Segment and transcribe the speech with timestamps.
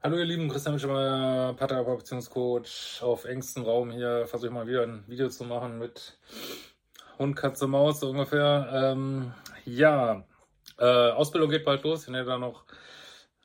[0.00, 4.28] Hallo ihr Lieben, Christian Mischemeier, Paartherapeut Beziehungscoach auf engstem Raum hier.
[4.28, 6.16] Versuche ich mal wieder ein Video zu machen mit
[7.18, 8.70] Hund, Katze, Maus so ungefähr.
[8.72, 9.32] Ähm,
[9.64, 10.22] ja,
[10.78, 12.64] äh, Ausbildung geht bald los, wenn ihr da noch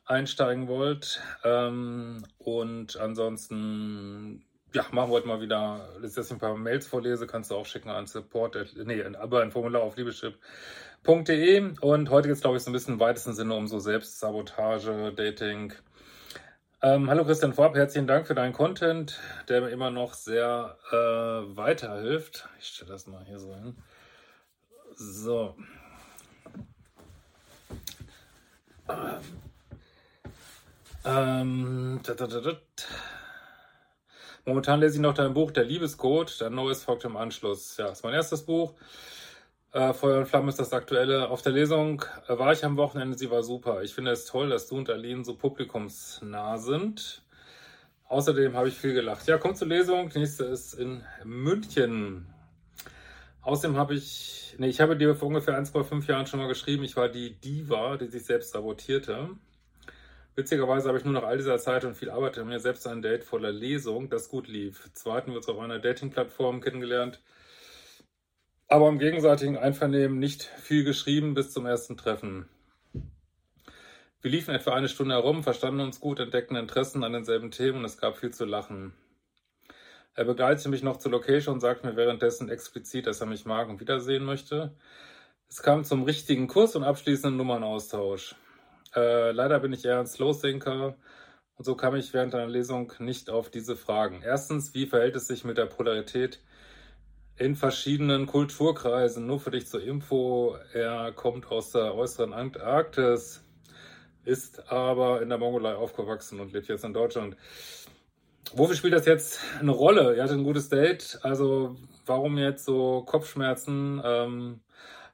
[0.06, 1.24] einsteigen wollt.
[1.44, 4.46] Ähm, und ansonsten,
[4.76, 7.66] ja, machen wir heute mal wieder, dass ich ein paar Mails vorlese, kannst du auch
[7.66, 11.74] schicken an Support, nee, aber ein Formular auf liebeschip.de.
[11.82, 15.14] Und heute geht es, glaube ich, so ein bisschen im weitesten Sinne um so Selbstsabotage,
[15.16, 15.74] Dating,
[16.84, 20.96] ähm, hallo Christian Vorab, herzlichen Dank für deinen Content, der mir immer noch sehr äh,
[21.56, 22.50] weiterhilft.
[22.60, 23.78] Ich stelle das mal hier so hin.
[24.96, 25.56] So.
[31.06, 32.58] Ähm, da, da, da,
[34.46, 37.78] Momentan lese ich noch dein Buch Der Liebescode, dein neues folgt im Anschluss.
[37.78, 38.74] Ja, ist mein erstes Buch.
[39.74, 41.30] Äh, Feuer und Flamme ist das aktuelle.
[41.30, 43.82] Auf der Lesung äh, war ich am Wochenende, sie war super.
[43.82, 47.24] Ich finde es toll, dass du und Aline so publikumsnah sind.
[48.08, 49.28] Außerdem habe ich viel gelacht.
[49.28, 50.12] Ja, kommt zur Lesung.
[50.14, 52.28] Nächste ist in München.
[53.42, 56.96] Außerdem habe ich, nee, ich habe dir vor ungefähr 1,5 Jahren schon mal geschrieben, ich
[56.96, 59.30] war die Diva, die sich selbst sabotierte.
[60.36, 63.02] Witzigerweise habe ich nur nach all dieser Zeit und viel Arbeit an mir selbst ein
[63.02, 64.92] Date voller Lesung, das gut lief.
[64.94, 67.20] Zweiten wird es auf einer Dating-Plattform kennengelernt
[68.68, 72.48] aber im gegenseitigen Einvernehmen nicht viel geschrieben bis zum ersten Treffen.
[74.22, 77.86] Wir liefen etwa eine Stunde herum, verstanden uns gut, entdeckten Interessen an denselben Themen und
[77.86, 78.94] es gab viel zu lachen.
[80.16, 83.68] Er begleitete mich noch zur Location und sagte mir währenddessen explizit, dass er mich mag
[83.68, 84.76] und wiedersehen möchte.
[85.50, 88.36] Es kam zum richtigen Kurs und abschließenden Nummernaustausch.
[88.96, 90.96] Äh, leider bin ich eher ein Slow-Thinker
[91.56, 94.22] und so kam ich während einer Lesung nicht auf diese Fragen.
[94.24, 96.40] Erstens, wie verhält es sich mit der Polarität
[97.44, 99.28] in verschiedenen Kulturkreisen.
[99.28, 103.44] Nur für dich zur Info, er kommt aus der äußeren Antarktis,
[104.24, 107.36] ist aber in der Mongolei aufgewachsen und lebt jetzt in Deutschland.
[108.54, 110.16] Wofür spielt das jetzt eine Rolle?
[110.16, 114.02] Er hatte ein gutes Date, also warum jetzt so Kopfschmerzen?
[114.06, 114.62] Ähm,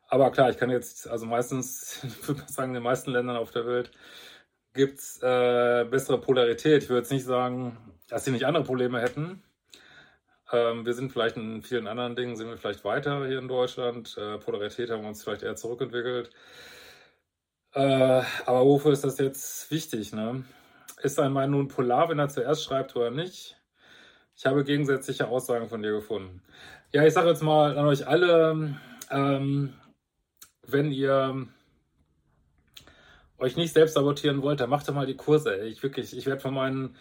[0.08, 3.38] aber klar, ich kann jetzt, also meistens, ich würde mal sagen, in den meisten Ländern
[3.38, 3.90] auf der Welt
[4.76, 6.84] gibt es äh, bessere Polarität.
[6.84, 7.76] Ich würde jetzt nicht sagen,
[8.08, 9.42] dass sie nicht andere Probleme hätten,
[10.52, 14.18] ähm, wir sind vielleicht in vielen anderen Dingen, sind wir vielleicht weiter hier in Deutschland.
[14.18, 16.32] Äh, Polarität haben wir uns vielleicht eher zurückentwickelt.
[17.74, 20.14] Äh, aber wofür ist das jetzt wichtig?
[20.14, 20.44] Ne?
[21.02, 23.58] Ist ein Mann nun polar, wenn er zuerst schreibt oder nicht?
[24.36, 26.42] Ich habe gegensätzliche Aussagen von dir gefunden.
[26.94, 28.78] Ja, ich sage jetzt mal an euch alle,
[29.12, 29.74] ähm,
[30.66, 31.48] wenn ihr
[33.38, 35.66] euch nicht selbst sabotieren wollt, dann macht doch mal die Kurse.
[35.66, 36.96] Ich wirklich, ich werde von meinen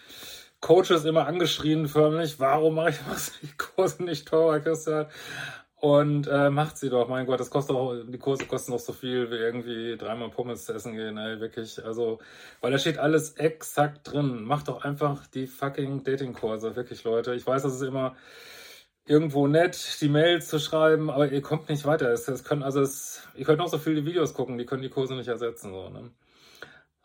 [0.60, 5.06] Coaches immer angeschrien förmlich, warum mache ich was die Kurse nicht teurer, Christian?
[5.80, 8.92] Und äh, macht sie doch, mein Gott, das kostet auch, die Kurse kosten doch so
[8.92, 11.84] viel wie irgendwie dreimal Pommes essen gehen, ey, wirklich.
[11.84, 12.19] Also,
[12.60, 14.42] weil da steht alles exakt drin.
[14.42, 17.34] Macht doch einfach die fucking Dating-Kurse, wirklich, Leute.
[17.34, 18.16] Ich weiß, das ist immer
[19.06, 22.12] irgendwo nett, die Mails zu schreiben, aber ihr kommt nicht weiter.
[22.12, 24.90] Es, es können, also es, ihr könnt auch so viele Videos gucken, die können die
[24.90, 26.10] Kurse nicht ersetzen, so, ne?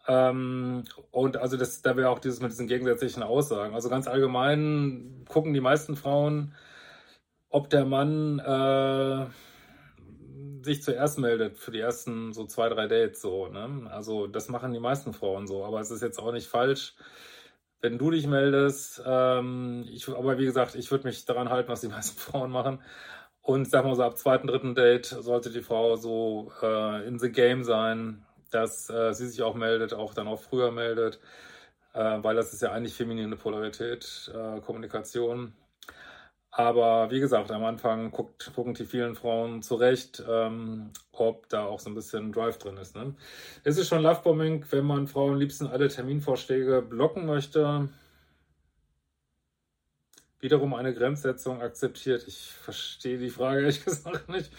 [0.08, 3.74] Ähm, und also das, da wäre auch dieses mit diesen gegensätzlichen Aussagen.
[3.74, 6.54] Also ganz allgemein gucken die meisten Frauen,
[7.50, 9.26] ob der Mann äh,
[10.64, 13.48] sich zuerst meldet für die ersten so zwei, drei Dates so.
[13.48, 13.90] Ne?
[13.92, 15.64] Also das machen die meisten Frauen so.
[15.64, 16.96] Aber es ist jetzt auch nicht falsch,
[17.82, 19.02] wenn du dich meldest.
[19.06, 22.82] Ähm, ich, aber wie gesagt, ich würde mich daran halten, was die meisten Frauen machen.
[23.42, 27.30] Und sag mal so, ab zweiten, dritten Date sollte die Frau so äh, in the
[27.30, 31.20] game sein, dass äh, sie sich auch meldet, auch dann auch früher meldet,
[31.94, 35.54] äh, weil das ist ja eigentlich feminine Polarität, äh, Kommunikation.
[36.56, 41.80] Aber wie gesagt, am Anfang guckt, gucken die vielen Frauen zurecht, ähm, ob da auch
[41.80, 42.96] so ein bisschen Drive drin ist.
[42.96, 43.16] Ne?
[43.64, 47.90] Ist es schon Lovebombing, wenn man Frauen liebsten alle Terminvorschläge blocken möchte?
[50.42, 52.28] Wiederum eine Grenzsetzung akzeptiert.
[52.28, 54.52] Ich verstehe die Frage ehrlich gesagt nicht.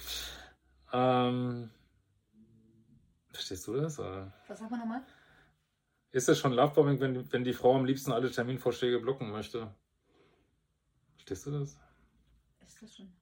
[0.93, 1.71] Ähm,
[3.35, 3.99] Verstehst du das?
[3.99, 4.33] Oder?
[4.47, 5.03] Was sag mal nochmal?
[6.13, 9.75] Ist es schon Lovebombing, wenn, wenn die Frau am liebsten alle Terminvorschläge blocken möchte?
[11.15, 11.77] Verstehst du das?
[12.65, 13.13] Ist das schon?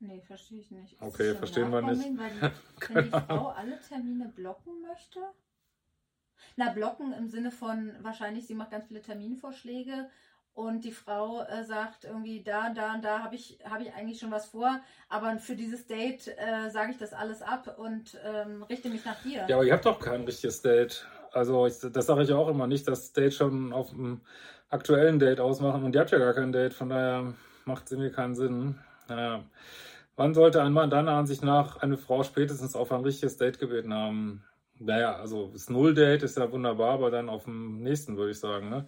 [0.00, 0.92] Nee, verstehe ich nicht.
[0.92, 2.18] Ist okay, verstehen wir nicht.
[2.18, 2.40] Weil die,
[2.94, 5.20] wenn die Frau alle Termine blocken möchte?
[6.56, 10.10] Na, blocken im Sinne von wahrscheinlich, sie macht ganz viele Terminvorschläge
[10.54, 14.18] und die Frau äh, sagt irgendwie, da, da und da habe ich, hab ich eigentlich
[14.18, 18.62] schon was vor, aber für dieses Date äh, sage ich das alles ab und ähm,
[18.64, 19.46] richte mich nach dir.
[19.48, 21.06] Ja, aber ihr habt doch kein richtiges Date.
[21.32, 24.20] Also ich, das sage ich auch immer nicht, das Date schon auf dem
[24.68, 28.10] aktuellen Date ausmachen und ihr habt ja gar kein Date, von daher macht es irgendwie
[28.10, 28.78] keinen Sinn.
[29.08, 29.44] Naja.
[30.16, 33.94] Wann sollte ein Mann deiner Ansicht nach eine Frau spätestens auf ein richtiges Date gebeten
[33.94, 34.44] haben?
[34.78, 38.68] Naja, also das Null-Date ist ja wunderbar, aber dann auf dem nächsten, würde ich sagen.
[38.68, 38.86] Ne?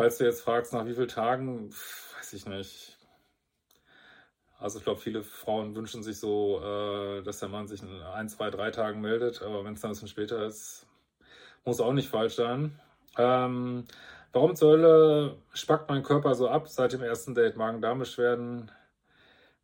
[0.00, 1.72] Falls du jetzt fragst, nach wie vielen Tagen,
[2.16, 2.96] weiß ich nicht.
[4.60, 8.28] Also ich glaube, viele Frauen wünschen sich so, äh, dass der Mann sich in ein,
[8.28, 10.86] zwei, drei Tagen meldet, aber wenn es dann ein bisschen später ist,
[11.64, 12.78] muss auch nicht falsch sein.
[13.16, 13.86] Ähm,
[14.32, 17.56] warum zur Hölle spackt mein Körper so ab seit dem ersten Date?
[17.56, 18.70] Magen-Darm-Beschwerden,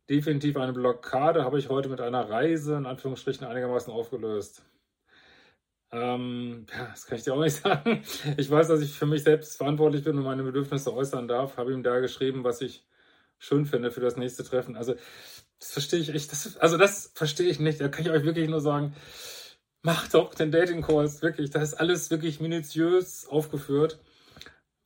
[0.09, 4.65] definitiv eine Blockade habe ich heute mit einer Reise in Anführungsstrichen einigermaßen aufgelöst.
[5.91, 8.03] Ähm, ja, das kann ich dir auch nicht sagen.
[8.37, 11.57] Ich weiß, dass ich für mich selbst verantwortlich bin und meine Bedürfnisse äußern darf.
[11.57, 12.85] Habe ihm da geschrieben, was ich
[13.39, 14.75] schön finde für das nächste Treffen.
[14.75, 14.95] Also,
[15.59, 16.31] das verstehe ich echt.
[16.31, 17.81] Das, also, das verstehe ich nicht.
[17.81, 18.95] Da kann ich euch wirklich nur sagen,
[19.83, 21.21] macht doch den Dating-Kurs.
[21.21, 23.99] Wirklich, das ist alles wirklich minutiös aufgeführt.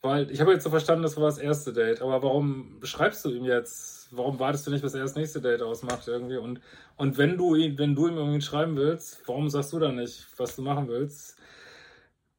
[0.01, 2.01] Weil ich habe jetzt so verstanden, das war das erste Date.
[2.01, 3.98] Aber warum schreibst du ihm jetzt?
[4.11, 6.37] Warum wartest du nicht, bis er das nächste Date ausmacht irgendwie?
[6.37, 6.61] Und,
[6.97, 10.27] und wenn du ihn, wenn du ihm irgendwie schreiben willst, warum sagst du dann nicht,
[10.37, 11.37] was du machen willst?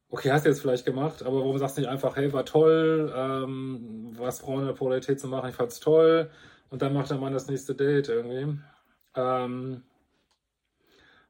[0.09, 3.13] Okay, hast du jetzt vielleicht gemacht, aber warum sagst du nicht einfach, hey, war toll,
[3.15, 6.29] ähm, was Frauen in der Polarität zu machen, ich fand's toll,
[6.69, 8.57] und dann macht der Mann das nächste Date irgendwie.
[9.15, 9.83] Ähm,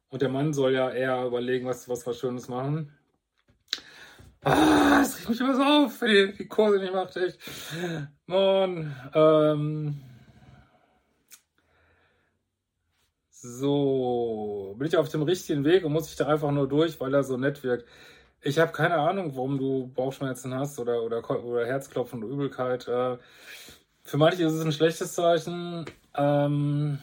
[0.10, 2.92] und der Mann soll ja eher überlegen, was, was wir Schönes machen.
[4.44, 7.38] Ah, das riecht mich immer so auf, wenn die, die Kurse nicht macht, echt.
[8.26, 8.96] Mann.
[9.14, 10.02] Ähm,
[13.44, 17.12] So, bin ich auf dem richtigen Weg und muss ich da einfach nur durch, weil
[17.16, 17.88] er so nett wirkt.
[18.44, 22.88] Ich habe keine Ahnung, warum du Bauchschmerzen hast oder, oder, oder Herzklopfen oder Übelkeit.
[22.88, 23.18] Äh,
[24.04, 25.86] für manche ist es ein schlechtes Zeichen,
[26.16, 27.00] ähm,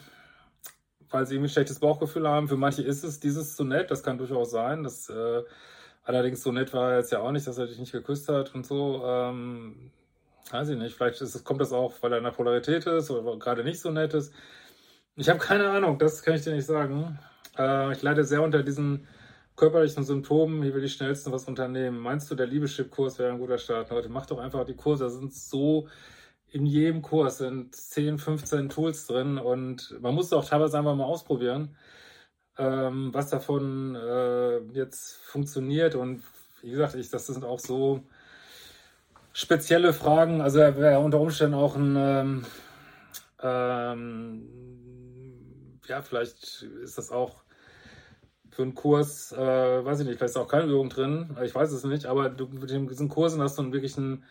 [1.09, 2.47] weil sie irgendwie ein schlechtes Bauchgefühl haben.
[2.47, 4.83] Für manche ist es dieses so nett, das kann durchaus sein.
[4.83, 5.43] Das, äh,
[6.05, 8.55] allerdings so nett war er jetzt ja auch nicht, dass er dich nicht geküsst hat
[8.55, 9.03] und so.
[9.05, 9.91] Ähm,
[10.51, 13.37] weiß ich nicht, vielleicht ist, kommt das auch, weil er in der Polarität ist oder
[13.37, 14.33] gerade nicht so nett ist.
[15.19, 17.19] Ich habe keine Ahnung, das kann ich dir nicht sagen.
[17.57, 19.05] Äh, ich leide sehr unter diesen
[19.57, 20.63] körperlichen Symptomen.
[20.63, 21.99] Hier will ich schnellsten was unternehmen.
[21.99, 23.89] Meinst du, der Liebeschip-Kurs wäre ein guter Start?
[23.89, 25.03] Leute, macht doch einfach die Kurse.
[25.03, 25.89] Da sind so,
[26.51, 30.95] in jedem Kurs sind 10, 15 Tools drin und man muss es auch teilweise einfach
[30.95, 31.75] mal ausprobieren,
[32.57, 35.95] ähm, was davon äh, jetzt funktioniert.
[35.95, 36.23] Und
[36.61, 38.05] wie gesagt, ich, das sind auch so
[39.33, 40.39] spezielle Fragen.
[40.39, 42.45] Also wäre unter Umständen auch ein ähm,
[43.41, 44.68] ähm,
[45.89, 47.43] ja, vielleicht ist das auch
[48.51, 49.37] für einen Kurs, äh,
[49.85, 52.47] weiß ich nicht, vielleicht ist auch keine Übung drin, ich weiß es nicht, aber du,
[52.47, 54.23] mit diesen Kursen hast du wirklich ein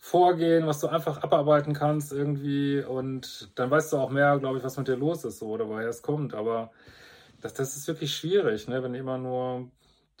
[0.00, 4.64] Vorgehen, was du einfach abarbeiten kannst irgendwie und dann weißt du auch mehr, glaube ich,
[4.64, 6.70] was mit dir los ist so, oder woher es kommt, aber
[7.40, 9.70] das, das ist wirklich schwierig, ne, wenn immer nur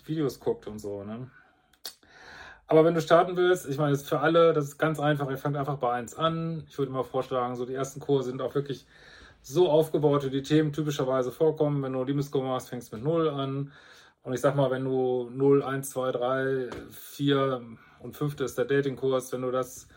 [0.04, 1.30] Videos guckt und so, ne.
[2.66, 5.30] Aber wenn du starten willst, ich meine, das ist für alle, das ist ganz einfach,
[5.30, 6.64] ihr fangt einfach bei 1 an.
[6.68, 8.86] Ich würde immer vorschlagen, so die ersten Kurse sind auch wirklich
[9.48, 11.82] so aufgebaut, wie die Themen typischerweise vorkommen.
[11.82, 13.72] Wenn du Liebeskummer hast, fängst du mit 0 an.
[14.22, 17.62] Und ich sag mal, wenn du 0, 1, 2, 3, 4
[18.00, 19.88] und 5 ist der Datingkurs, wenn du das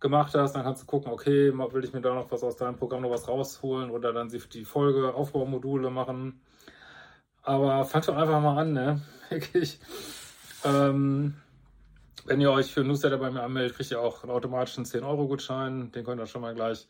[0.00, 2.76] gemacht hast, dann kannst du gucken, okay, will ich mir da noch was aus deinem
[2.76, 6.40] Programm noch was rausholen oder dann die Folge Aufbaumodule machen.
[7.42, 9.02] Aber fangt doch einfach mal an, ne?
[9.28, 9.78] Wirklich.
[10.64, 11.34] Ähm,
[12.24, 15.92] wenn ihr euch für Newsletter bei mir anmeldet, kriegt ihr auch einen automatischen 10-Euro-Gutschein.
[15.92, 16.86] Den könnt ihr schon mal gleich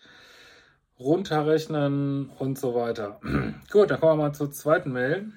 [0.99, 3.21] runterrechnen und so weiter.
[3.71, 5.33] Gut, dann kommen wir mal zur zweiten Mail.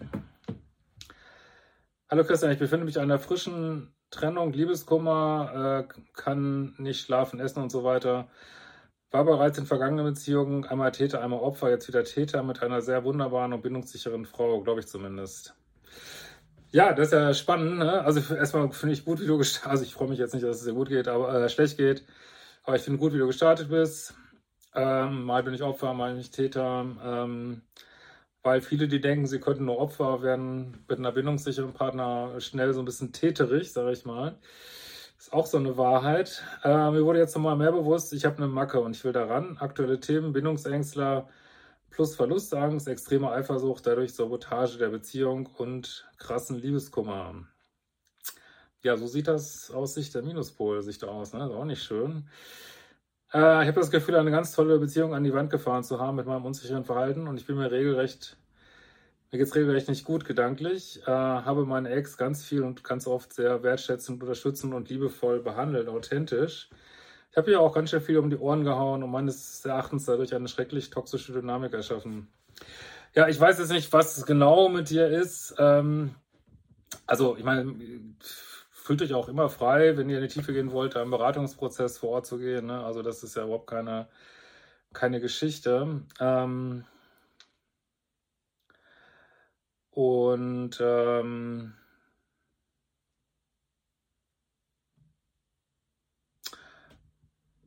[2.10, 7.62] Hallo Christian, ich befinde mich in einer frischen Trennung, Liebeskummer, äh, kann nicht schlafen, essen
[7.62, 8.30] und so weiter.
[9.12, 13.04] War bereits in vergangenen Beziehungen einmal Täter, einmal Opfer, jetzt wieder Täter mit einer sehr
[13.04, 15.56] wunderbaren und bindungssicheren Frau, glaube ich zumindest.
[16.72, 17.80] Ja, das ist ja spannend.
[17.80, 18.02] Ne?
[18.04, 20.60] Also erstmal finde ich gut, wie du gestartet Also ich freue mich jetzt nicht, dass
[20.60, 22.06] es dir gut geht, aber äh, schlecht geht.
[22.64, 24.14] Aber ich finde gut, wie du gestartet bist.
[24.78, 26.86] Ähm, mal bin ich Opfer, mal bin ich Täter.
[27.04, 27.62] Ähm,
[28.44, 32.82] weil viele, die denken, sie könnten nur Opfer werden, mit einer bindungssicheren Partner schnell so
[32.82, 34.38] ein bisschen täterig, sage ich mal.
[35.18, 36.44] Ist auch so eine Wahrheit.
[36.64, 39.58] Äh, mir wurde jetzt nochmal mehr bewusst, ich habe eine Macke und ich will daran.
[39.58, 41.28] Aktuelle Themen, Bindungsängstler
[41.90, 47.48] plus Verlustangst, extreme Eifersucht, dadurch Sabotage der Beziehung und krassen Liebeskummer.
[48.84, 51.34] Ja, so sieht das aus Sicht der Minuspol-Sicht aus.
[51.34, 51.46] Ne?
[51.46, 52.30] Ist auch nicht schön.
[53.38, 56.16] Äh, ich habe das Gefühl, eine ganz tolle Beziehung an die Wand gefahren zu haben
[56.16, 58.36] mit meinem unsicheren Verhalten und ich bin mir regelrecht
[59.32, 61.02] Mir geht es regelrecht nicht gut gedanklich.
[61.06, 65.88] Äh, habe meine Ex ganz viel und ganz oft sehr wertschätzend, unterstützend und liebevoll behandelt,
[65.88, 66.70] authentisch.
[67.32, 70.34] Ich habe ihr auch ganz schön viel um die Ohren gehauen und meines Erachtens dadurch
[70.34, 72.30] eine schrecklich toxische Dynamik erschaffen.
[73.14, 75.54] Ja, ich weiß jetzt nicht, was genau mit dir ist.
[75.60, 76.16] Ähm,
[77.06, 77.76] also, ich meine,
[78.88, 82.12] fühlt euch auch immer frei, wenn ihr in die Tiefe gehen wollt, einen Beratungsprozess vor
[82.12, 82.68] Ort zu gehen.
[82.68, 82.84] Ne?
[82.86, 84.08] Also, das ist ja überhaupt keine,
[84.94, 86.04] keine Geschichte.
[86.20, 86.86] Ähm,
[89.92, 91.74] und ähm,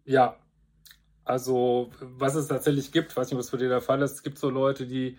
[0.04, 0.36] ja,
[1.24, 4.38] also was es tatsächlich gibt, weiß nicht, was für dir der Fall ist, es gibt
[4.38, 5.18] so Leute, die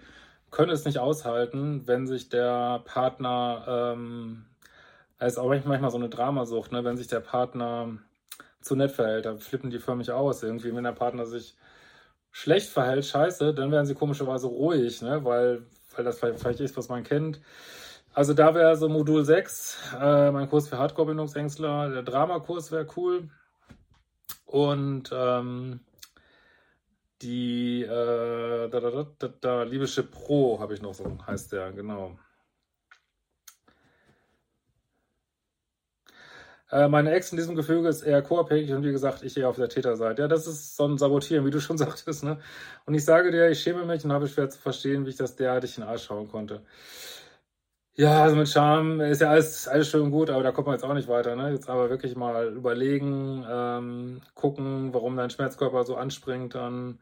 [0.52, 4.46] können es nicht aushalten, wenn sich der Partner, ähm,
[5.28, 6.84] ist auch manchmal so eine Dramasucht, ne?
[6.84, 7.98] wenn sich der Partner
[8.62, 10.76] zu nett verhält, da flippen die förmlich aus irgendwie.
[10.76, 11.56] Wenn der Partner sich
[12.32, 15.24] schlecht verhält, scheiße, dann werden sie komischerweise ruhig, ne?
[15.26, 17.42] weil weil das vielleicht ist, was man kennt.
[18.14, 21.90] Also da wäre so Modul 6, äh, mein Kurs für Hardcore-Bindungsängstler.
[21.90, 23.30] Der Dramakurs wäre cool.
[24.46, 25.80] Und ähm,
[27.22, 32.18] die äh, da, da, da, da, Liebeschip Pro habe ich noch so, heißt der, genau.
[36.72, 39.58] Äh, meine Ex in diesem Gefüge ist eher co-abhängig und wie gesagt, ich eher auf
[39.58, 40.22] der Täterseite.
[40.22, 42.24] Ja, das ist so ein Sabotieren, wie du schon sagtest.
[42.24, 42.40] Ne?
[42.86, 45.36] Und ich sage dir, ich schäme mich und habe schwer zu verstehen, wie ich das
[45.36, 46.62] derartig in den Arsch schauen konnte.
[47.96, 50.76] Ja, also mit Charme ist ja alles, alles schön und gut, aber da kommt man
[50.76, 51.36] jetzt auch nicht weiter.
[51.36, 51.52] Ne?
[51.52, 57.00] Jetzt aber wirklich mal überlegen, ähm, gucken, warum dein Schmerzkörper so anspringt dann.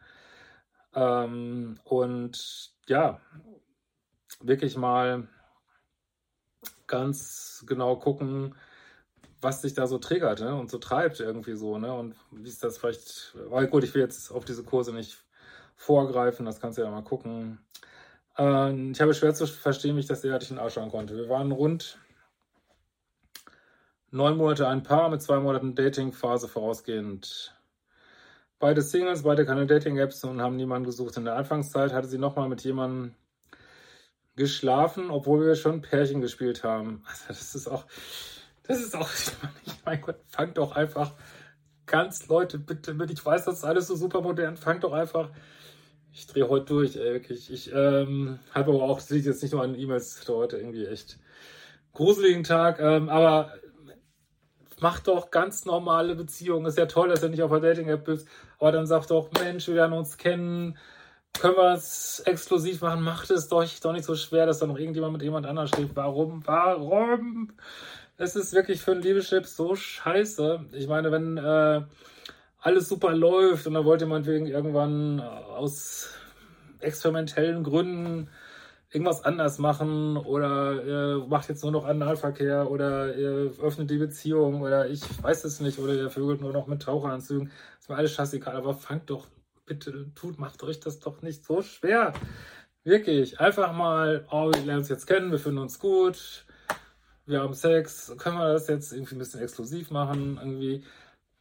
[0.96, 3.20] Ähm, und ja,
[4.42, 5.28] wirklich mal
[6.88, 8.56] ganz genau gucken,
[9.42, 10.56] was sich da so triggert ne?
[10.56, 11.94] und so treibt irgendwie so, ne?
[11.94, 15.18] Und wie ist das vielleicht, weil gut, ich will jetzt auf diese Kurse nicht
[15.76, 17.60] vorgreifen, das kannst du ja mal gucken.
[18.38, 21.16] Äh, ich habe schwer zu verstehen, wie ich das derartig in den Arsch schauen konnte.
[21.16, 21.98] Wir waren rund
[24.12, 27.56] neun Monate ein Paar mit zwei Monaten Dating-Phase vorausgehend.
[28.60, 31.16] Beide Singles, beide keine Dating-Apps und haben niemanden gesucht.
[31.16, 33.16] In der Anfangszeit hatte sie nochmal mit jemandem
[34.36, 37.04] geschlafen, obwohl wir schon Pärchen gespielt haben.
[37.10, 37.86] Also das ist auch,
[38.70, 39.10] das ist auch,
[39.84, 41.14] mein Gott, fangt doch einfach
[41.88, 43.10] ganz, Leute, bitte mit.
[43.10, 44.58] Ich weiß, das ist alles so super modern.
[44.58, 45.32] Fangt doch einfach.
[46.14, 47.52] Ich drehe heute durch, ey, wirklich.
[47.52, 51.18] Ich ähm, habe aber auch, das liegt jetzt nicht nur an E-Mails heute irgendwie echt
[51.94, 52.80] gruseligen Tag.
[52.80, 53.54] Ähm, aber
[54.80, 56.68] macht doch ganz normale Beziehungen.
[56.68, 58.28] Ist ja toll, dass du nicht auf der Dating-App bist.
[58.60, 60.78] Aber dann sagt doch, Mensch, wir werden uns kennen.
[61.34, 63.02] Können wir es exklusiv machen?
[63.02, 65.96] Macht es doch, doch nicht so schwer, dass da noch irgendjemand mit jemand anders steht.
[65.96, 66.46] Warum?
[66.46, 67.54] Warum?
[68.20, 70.66] Es ist wirklich für ein Liebeschip so scheiße.
[70.74, 71.82] Ich meine, wenn äh,
[72.60, 76.10] alles super läuft und da wollte man wegen irgendwann aus
[76.82, 78.30] experimentellen Gründen
[78.92, 84.62] irgendwas anders machen oder ihr macht jetzt nur noch Analverkehr oder ihr öffnet die Beziehung
[84.62, 87.52] oder ich weiß es nicht oder ihr vögelt nur noch mit Taucheranzügen.
[87.80, 89.28] Ist mir alles scheißegal, aber fangt doch
[89.66, 92.12] bitte, tut, macht euch das doch nicht so schwer.
[92.84, 96.46] Wirklich, einfach mal, oh, wir lernen uns jetzt kennen, wir finden uns gut,
[97.30, 100.38] wir haben Sex, können wir das jetzt irgendwie ein bisschen exklusiv machen?
[100.42, 100.84] Irgendwie.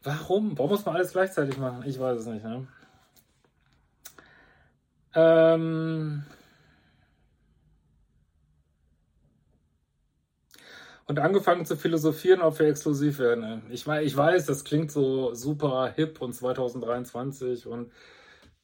[0.03, 0.57] Warum?
[0.59, 1.83] Warum muss man alles gleichzeitig machen?
[1.87, 2.45] Ich weiß es nicht.
[2.45, 2.69] Ne?
[5.15, 6.25] Ähm
[11.07, 13.63] und angefangen zu philosophieren, ob wir exklusiv werden.
[13.71, 17.91] Ich ich weiß, das klingt so super hip und 2023 und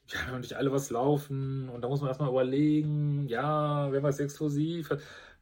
[0.08, 4.10] ja, haben nicht alle was laufen und da muss man erstmal überlegen, ja, wenn wir
[4.10, 4.90] es exklusiv,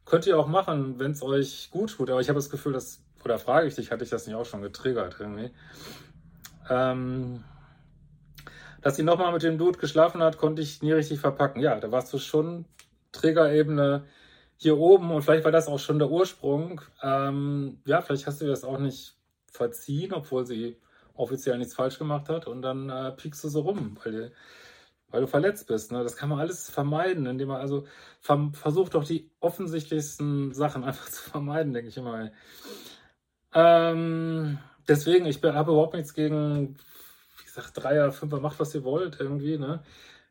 [0.05, 2.09] Könnt ihr auch machen, wenn es euch gut tut.
[2.09, 4.45] Aber ich habe das Gefühl, dass, oder frage ich dich, hatte ich das nicht auch
[4.45, 5.51] schon getriggert irgendwie?
[6.69, 7.43] Ähm,
[8.81, 11.61] dass sie nochmal mit dem Dude geschlafen hat, konnte ich nie richtig verpacken.
[11.61, 12.65] Ja, da warst du schon
[13.13, 14.05] Triggerebene
[14.57, 16.81] hier oben und vielleicht war das auch schon der Ursprung.
[17.01, 19.15] Ähm, ja, vielleicht hast du das auch nicht
[19.51, 20.77] verziehen, obwohl sie
[21.15, 24.31] offiziell nichts falsch gemacht hat und dann äh, piekst du so rum, weil
[25.13, 25.91] weil du verletzt bist.
[25.91, 26.03] Ne?
[26.03, 27.85] Das kann man alles vermeiden, indem man also
[28.19, 32.31] versucht doch die offensichtlichsten Sachen einfach zu vermeiden, denke ich immer.
[33.53, 36.77] Ähm, deswegen, ich habe überhaupt nichts gegen,
[37.37, 39.59] wie gesagt, Dreier, Fünfer, macht was ihr wollt irgendwie.
[39.59, 39.83] Ne?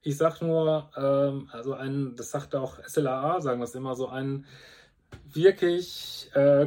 [0.03, 4.47] Ich sag nur, ähm, also ein, das sagt auch SLAA, sagen das immer so, ein
[5.33, 6.67] wirklich, äh,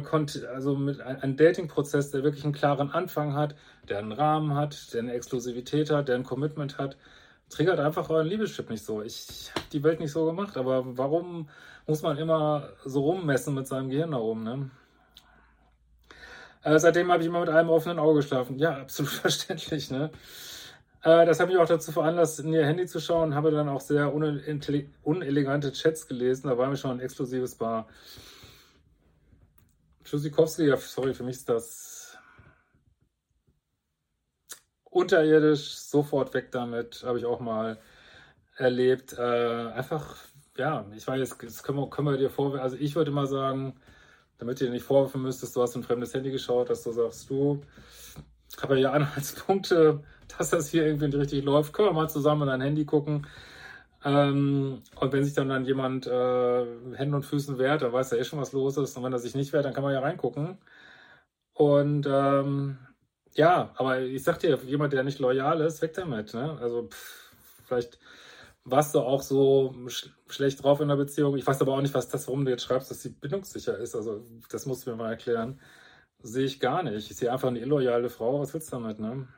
[0.54, 3.56] also mit einem Dating-Prozess, der wirklich einen klaren Anfang hat,
[3.90, 6.96] der einen Rahmen hat, der eine Exklusivität hat, der ein Commitment hat,
[7.50, 9.02] triggert einfach euren Liebeschip nicht so.
[9.02, 11.48] Ich habe die Welt nicht so gemacht, aber warum
[11.86, 14.70] muss man immer so rummessen mit seinem Gehirn da oben, ne?
[16.62, 18.58] Äh, seitdem habe ich immer mit einem offenen Auge geschlafen.
[18.58, 20.10] Ja, absolut verständlich, ne?
[21.02, 23.80] Äh, das hat mich auch dazu veranlasst, in ihr Handy zu schauen, habe dann auch
[23.80, 26.48] sehr unelegante Chats gelesen.
[26.48, 27.86] Da war mir schon ein exklusives Paar.
[30.02, 31.95] Tschüssikowski, ja, sorry, für mich ist das
[34.96, 37.78] unterirdisch, sofort weg damit, habe ich auch mal
[38.56, 39.14] erlebt.
[39.18, 40.16] Äh, einfach,
[40.56, 42.62] ja, ich weiß, das können wir, können wir dir vorwerfen.
[42.62, 43.74] Also ich würde mal sagen,
[44.38, 47.28] damit du dir nicht vorwerfen müsstest, du hast ein fremdes Handy geschaut, dass du sagst,
[47.28, 47.62] du,
[48.62, 50.02] habe ja Anhaltspunkte,
[50.36, 51.72] dass das hier irgendwie nicht richtig läuft.
[51.74, 53.26] Können wir mal zusammen in dein Handy gucken.
[54.04, 58.18] Ähm, und wenn sich dann, dann jemand äh, Händen und Füßen wehrt, dann weiß er
[58.18, 58.96] eh schon, was los ist.
[58.96, 60.58] Und wenn er sich nicht wehrt, dann kann man ja reingucken.
[61.54, 62.78] Und ähm,
[63.36, 66.34] ja, aber ich sag dir, jemand, der nicht loyal ist, weg damit.
[66.34, 66.58] Ne?
[66.60, 67.32] Also pff,
[67.64, 67.98] vielleicht
[68.64, 71.36] warst du auch so sch schlecht drauf in der Beziehung.
[71.36, 73.94] Ich weiß aber auch nicht, was das, warum du jetzt schreibst, dass sie bindungssicher ist.
[73.94, 75.60] Also das musst du mir mal erklären.
[76.22, 77.10] Sehe ich gar nicht.
[77.10, 78.40] Ich sehe einfach eine illoyale Frau.
[78.40, 79.28] Was willst du damit, ne?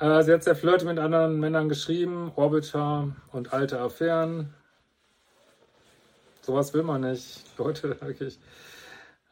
[0.00, 4.54] Äh, sie hat sehr flirty mit anderen Männern geschrieben, Orbiter und alte Affären.
[6.42, 8.38] Sowas will man nicht, Leute, wirklich.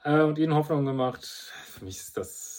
[0.04, 1.24] Äh, und ihnen Hoffnung gemacht.
[1.24, 2.55] Für mich ist das.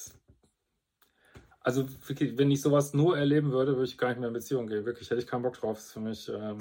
[1.67, 4.85] Also, wenn ich sowas nur erleben würde, würde ich gar nicht mehr in Beziehung gehen.
[4.85, 5.75] Wirklich, hätte ich keinen Bock drauf.
[5.75, 6.57] Das ist für mich ähm,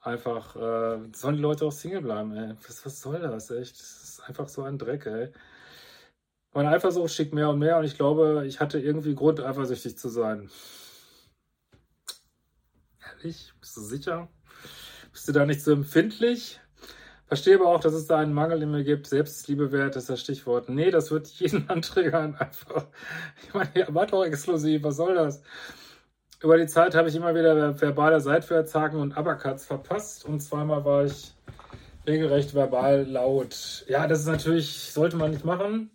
[0.00, 0.56] einfach.
[0.56, 2.56] Äh, sollen die Leute auch Single bleiben, ey?
[2.66, 3.78] Was, was soll das, echt?
[3.78, 5.32] Das ist einfach so ein Dreck, ey.
[6.52, 10.08] Meine Eifersucht schickt mehr und mehr und ich glaube, ich hatte irgendwie Grund, eifersüchtig zu
[10.08, 10.50] sein.
[13.12, 13.54] Ehrlich?
[13.60, 14.28] Bist du sicher?
[15.12, 16.60] Bist du da nicht so empfindlich?
[17.30, 19.06] Verstehe aber auch, dass es da einen Mangel in mir gibt.
[19.06, 20.68] Selbstliebe wert ist das Stichwort.
[20.68, 22.34] Nee, das wird jeden anträgern.
[22.34, 22.88] Einfach.
[23.46, 24.82] Ich meine, ja, war doch exklusiv.
[24.82, 25.40] Was soll das?
[26.42, 31.04] Über die Zeit habe ich immer wieder verbale Seitwärtshaken und Uppercuts verpasst und zweimal war
[31.04, 31.32] ich
[32.04, 33.84] regelrecht verbal laut.
[33.86, 35.92] Ja, das ist natürlich, sollte man nicht machen.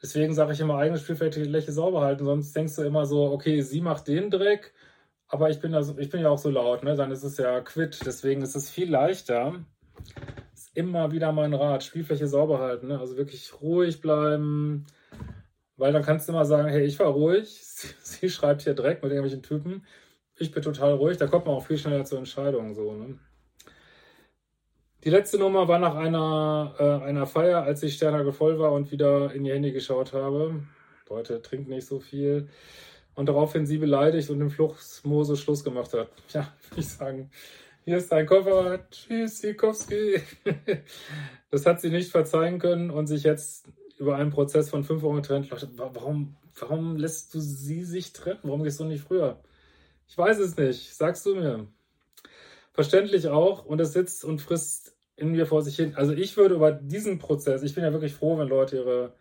[0.00, 3.32] Deswegen sage ich immer, eigenes Spielfeld die Läche sauber halten, sonst denkst du immer so,
[3.32, 4.72] okay, sie macht den Dreck,
[5.26, 6.94] aber ich bin, also, ich bin ja auch so laut, ne?
[6.96, 8.00] dann ist es ja quitt.
[8.06, 9.62] Deswegen ist es viel leichter.
[10.54, 12.98] Ist immer wieder mein Rat, Spielfläche sauber halten, ne?
[12.98, 14.86] also wirklich ruhig bleiben,
[15.76, 17.48] weil dann kannst du immer sagen, hey, ich war ruhig,
[18.02, 19.84] sie schreibt hier Dreck mit irgendwelchen Typen,
[20.36, 22.74] ich bin total ruhig, da kommt man auch viel schneller zur Entscheidung.
[22.74, 23.18] So, ne?
[25.04, 28.90] Die letzte Nummer war nach einer, äh, einer Feier, als ich Sternhagel voll war und
[28.90, 30.62] wieder in die Handy geschaut habe.
[31.08, 32.48] Leute, trinkt nicht so viel.
[33.14, 36.08] Und daraufhin sie beleidigt und im Fluchtmose Schluss gemacht hat.
[36.32, 37.30] Ja, würde ich sagen,
[37.88, 38.86] hier ist dein Koffer.
[38.90, 40.20] Tschüss, Sikowski.
[41.50, 45.16] das hat sie nicht verzeihen können und sich jetzt über einen Prozess von fünf Wochen
[45.16, 45.50] getrennt.
[45.78, 48.40] Warum, warum lässt du sie sich trennen?
[48.42, 49.40] Warum gehst du nicht früher?
[50.06, 50.94] Ich weiß es nicht.
[50.94, 51.66] Sagst du mir.
[52.74, 53.64] Verständlich auch.
[53.64, 55.94] Und es sitzt und frisst in mir vor sich hin.
[55.96, 59.14] Also ich würde über diesen Prozess, ich bin ja wirklich froh, wenn Leute ihre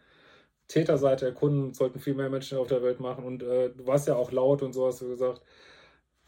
[0.67, 3.23] Täterseite erkunden, sollten viel mehr Menschen auf der Welt machen.
[3.23, 5.41] Und äh, du warst ja auch laut und so hast du gesagt.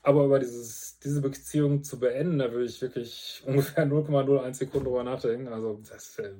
[0.01, 5.03] Aber über dieses, diese Beziehung zu beenden, da würde ich wirklich ungefähr 0,01 Sekunden drüber
[5.03, 5.47] nachdenken.
[5.47, 6.31] Also, das, äh,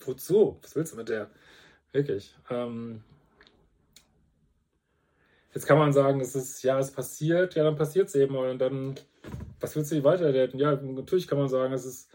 [0.00, 0.58] wozu?
[0.62, 1.30] Was willst du mit der?
[1.92, 2.34] Wirklich.
[2.50, 3.02] Ähm,
[5.54, 8.36] jetzt kann man sagen, es ist, ja, es passiert, ja, dann passiert es eben.
[8.36, 8.94] Und dann,
[9.60, 10.58] was willst du weiterdaten?
[10.58, 12.10] Ja, natürlich kann man sagen, es ist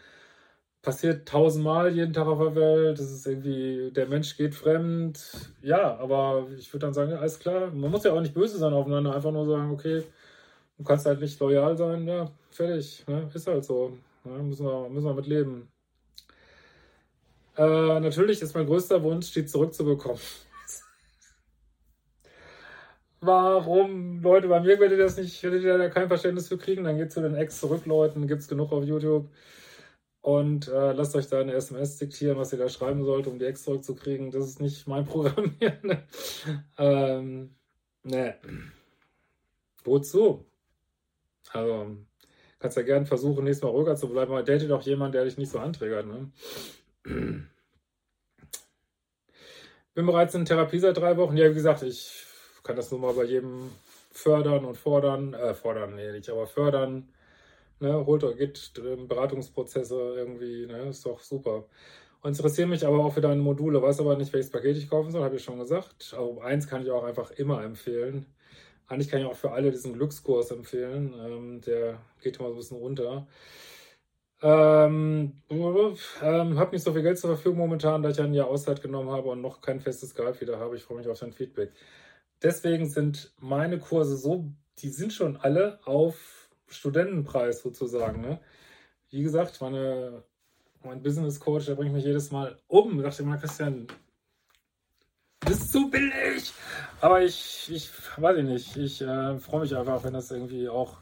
[0.81, 2.99] passiert tausendmal jeden Tag auf der Welt.
[2.99, 5.51] Das ist irgendwie, der Mensch geht fremd.
[5.61, 7.71] Ja, aber ich würde dann sagen, ja, alles klar.
[7.71, 9.15] Man muss ja auch nicht böse sein aufeinander.
[9.15, 10.03] Einfach nur sagen, okay,
[10.81, 12.07] du kannst halt nicht loyal sein.
[12.07, 13.05] Ja, fertig.
[13.07, 13.29] Ne?
[13.33, 13.97] Ist halt so.
[14.25, 15.71] Ja, müssen, wir, müssen wir mit leben.
[17.55, 20.17] Äh, natürlich ist mein größter Wunsch, die zurückzubekommen.
[23.21, 26.83] Warum, Leute, bei mir werdet ihr das nicht, werdet ihr da kein Verständnis für kriegen,
[26.83, 29.29] dann geht zu den Ex-Zurückleuten, gibt es genug auf YouTube
[30.21, 33.45] und äh, lasst euch da eine SMS diktieren, was ihr da schreiben sollt, um die
[33.45, 34.31] Ex zurückzukriegen.
[34.31, 35.77] Das ist nicht mein Programm hier.
[35.83, 36.03] Ne?
[36.79, 37.55] ähm,
[38.03, 38.37] ne.
[39.83, 40.45] Wozu?
[41.53, 41.97] Also,
[42.59, 45.37] kannst ja gerne versuchen, nächstes Mal ruhiger zu bleiben, aber date doch jemanden, der dich
[45.37, 46.05] nicht so anträgert.
[46.07, 46.31] Ne?
[49.93, 51.35] Bin bereits in Therapie seit drei Wochen.
[51.35, 52.25] Ja, wie gesagt, ich
[52.63, 53.71] kann das nur mal bei jedem
[54.11, 55.33] fördern und fordern.
[55.33, 57.09] Äh, fordern, nee, nicht, aber fördern
[57.81, 58.73] Ne, holt euch geht
[59.07, 61.65] Beratungsprozesse irgendwie, ne, ist doch super.
[62.21, 65.11] Und interessieren mich aber auch für deine Module, weiß aber nicht, welches Paket ich kaufen
[65.11, 66.13] soll, habe ich schon gesagt.
[66.15, 68.27] Aber eins kann ich auch einfach immer empfehlen.
[68.91, 71.13] Eigentlich kann ich auch für alle diesen Glückskurs empfehlen.
[71.17, 73.25] Ähm, der geht immer so ein bisschen runter.
[74.41, 78.81] Ähm, ähm, habe nicht so viel Geld zur Verfügung momentan, da ich ein Jahr Auszeit
[78.81, 80.75] genommen habe und noch kein festes Gehalt wieder habe.
[80.75, 81.71] Ich freue mich auf dein Feedback.
[82.43, 88.19] Deswegen sind meine Kurse so, die sind schon alle auf Studentenpreis sozusagen.
[88.21, 88.39] Ne?
[89.09, 90.23] Wie gesagt, meine,
[90.83, 92.97] mein Business Coach, der bringt mich jedes Mal um.
[92.97, 93.87] Ich dachte immer, Christian,
[95.41, 96.53] das ist zu billig.
[97.01, 98.77] Aber ich, ich weiß ich nicht.
[98.77, 100.97] Ich äh, freue mich einfach, wenn das irgendwie auch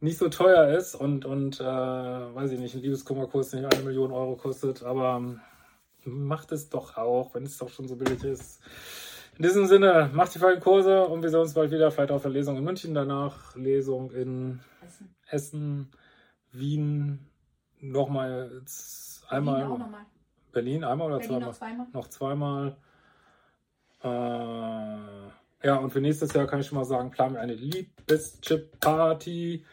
[0.00, 4.10] nicht so teuer ist und, und äh, weiß ich nicht, ein Liebeskummerkurs nicht eine Million
[4.10, 5.40] Euro kostet, aber ähm,
[6.04, 8.60] macht es doch auch, wenn es doch schon so billig ist.
[9.38, 12.22] In diesem Sinne, macht die vollen Kurse und wir sehen uns bald wieder, vielleicht auf
[12.22, 15.90] der Lesung in München, danach Lesung in Essen, Essen
[16.50, 17.30] Wien,
[17.80, 18.62] nochmal
[19.28, 19.60] einmal.
[19.60, 20.06] Berlin, noch mal.
[20.52, 21.46] Berlin einmal oder Berlin zweimal?
[21.48, 21.86] Noch zweimal.
[21.92, 22.76] Noch zweimal.
[24.02, 24.96] Äh,
[25.64, 29.64] ja, und für nächstes Jahr kann ich schon mal sagen, planen wir eine Liebeschip-Party.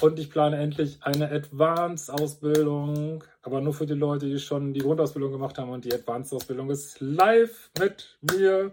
[0.00, 5.32] Und ich plane endlich eine Advanced-Ausbildung, aber nur für die Leute, die schon die Grundausbildung
[5.32, 5.70] gemacht haben.
[5.70, 8.72] Und die Advanced-Ausbildung ist live mit mir.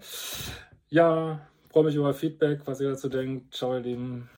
[0.88, 1.42] Ja,
[1.72, 3.54] freue mich über Feedback, was ihr dazu denkt.
[3.54, 4.30] Ciao, ihr Lieben.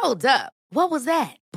[0.00, 0.52] Hold up.
[0.70, 1.38] What was that?